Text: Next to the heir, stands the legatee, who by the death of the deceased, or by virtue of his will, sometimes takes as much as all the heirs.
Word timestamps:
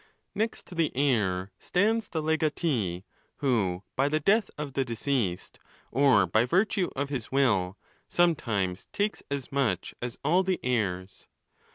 Next 0.33 0.65
to 0.65 0.73
the 0.73 0.91
heir, 0.95 1.51
stands 1.59 2.07
the 2.09 2.23
legatee, 2.23 3.03
who 3.37 3.83
by 3.95 4.09
the 4.09 4.19
death 4.19 4.49
of 4.57 4.73
the 4.73 4.83
deceased, 4.83 5.59
or 5.91 6.25
by 6.25 6.43
virtue 6.43 6.89
of 6.95 7.09
his 7.09 7.31
will, 7.31 7.77
sometimes 8.09 8.87
takes 8.93 9.21
as 9.29 9.51
much 9.51 9.93
as 10.01 10.17
all 10.23 10.41
the 10.41 10.59
heirs. 10.63 11.27